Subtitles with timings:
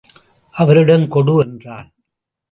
[0.53, 1.93] அவரிடம் கொடு என்றான்.